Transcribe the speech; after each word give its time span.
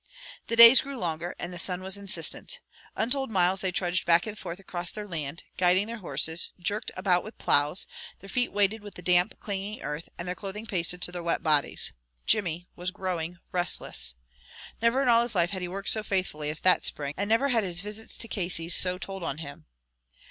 The 0.47 0.55
days 0.55 0.81
grew 0.81 0.97
longer, 0.97 1.35
and 1.37 1.53
the 1.53 1.59
sun 1.59 1.83
was 1.83 1.95
insistent. 1.95 2.59
Untold 2.95 3.29
miles 3.29 3.61
they 3.61 3.71
trudged 3.71 4.03
back 4.03 4.25
and 4.25 4.35
forth 4.35 4.57
across 4.57 4.89
their 4.89 5.07
land, 5.07 5.43
guiding 5.57 5.85
their 5.85 5.99
horses, 5.99 6.49
jerked 6.59 6.89
about 6.97 7.23
with 7.23 7.37
plows, 7.37 7.85
their 8.19 8.27
feet 8.27 8.51
weighted 8.51 8.81
with 8.81 8.95
the 8.95 9.03
damp, 9.03 9.39
clinging 9.39 9.83
earth, 9.83 10.09
and 10.17 10.27
their 10.27 10.33
clothing 10.33 10.65
pasted 10.65 11.03
to 11.03 11.11
their 11.11 11.21
wet 11.21 11.43
bodies. 11.43 11.93
Jimmy 12.25 12.67
was 12.75 12.89
growing 12.89 13.37
restless. 13.51 14.15
Never 14.81 15.03
in 15.03 15.07
all 15.07 15.21
his 15.21 15.35
life 15.35 15.51
had 15.51 15.61
he 15.61 15.67
worked 15.67 15.89
so 15.89 16.01
faithfully 16.01 16.49
as 16.49 16.61
that 16.61 16.83
spring, 16.83 17.13
and 17.15 17.29
never 17.29 17.49
had 17.49 17.63
his 17.63 17.81
visits 17.81 18.17
to 18.17 18.27
Casey's 18.27 18.73
so 18.73 18.97
told 18.97 19.21
on 19.23 19.37
him. 19.37 19.67